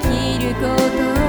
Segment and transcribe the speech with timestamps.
[0.00, 0.60] きるこ
[1.14, 1.19] と